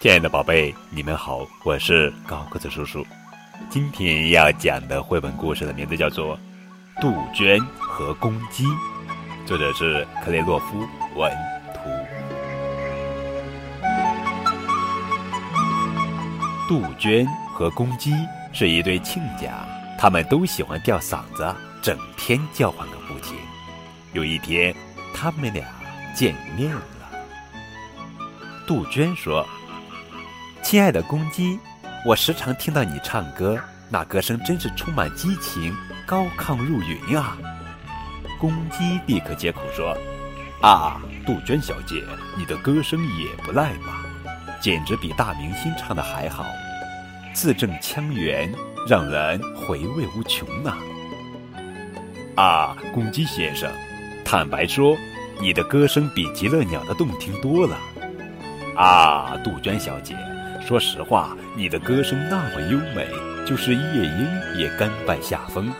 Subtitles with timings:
[0.00, 3.06] 亲爱的宝贝，你们好，我是高个子叔叔。
[3.70, 6.36] 今天要讲的绘本故事的名字叫做
[7.00, 8.66] 《杜鹃和公鸡》，
[9.46, 10.78] 作者是克雷洛夫
[11.16, 11.32] 文
[11.72, 11.80] 图。
[16.68, 18.12] 杜鹃和公鸡
[18.52, 19.66] 是一对亲家，
[19.98, 23.36] 他们都喜欢吊嗓子，整天叫唤个不停。
[24.12, 24.74] 有一天，
[25.14, 25.64] 他们俩
[26.14, 26.82] 见面了。
[28.66, 29.46] 杜鹃说。
[30.62, 31.58] 亲爱的公鸡，
[32.06, 37.36] 我时常听到你唱歌，那歌声真是充满激情，高亢入云啊！
[38.40, 39.94] 公鸡立刻接口说
[40.62, 42.02] ：“啊，杜鹃小姐，
[42.34, 44.06] 你的歌声也不赖嘛，
[44.58, 46.46] 简直比大明星唱的还好，
[47.34, 48.50] 字正腔圆，
[48.88, 50.78] 让人回味无穷啊！”
[52.36, 53.70] 啊，公鸡先生，
[54.24, 54.96] 坦白说，
[55.40, 57.76] 你的歌声比极乐鸟的动听多了。
[58.76, 60.16] 啊，杜鹃小姐。
[60.66, 63.06] 说实话，你的歌声那么优美，
[63.46, 65.70] 就是夜莺也甘拜下风。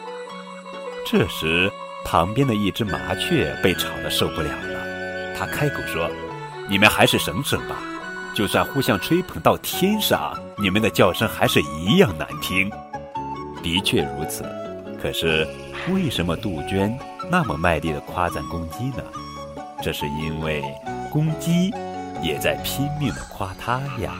[1.06, 1.72] 这时，
[2.04, 6.10] 旁边的一只麻雀被吵得受不了了，它开口说
[6.68, 7.76] ：“你们还是省省吧，
[8.34, 12.70] 就算互相吹捧到天上，你们的叫声还是一样难听。”
[13.64, 14.44] 的确如此，
[15.00, 15.48] 可是
[15.90, 16.94] 为什么杜鹃
[17.30, 19.02] 那么卖力地夸赞公鸡呢？
[19.84, 20.62] 这是因为
[21.10, 21.70] 公鸡
[22.22, 24.14] 也在拼命的夸它呀。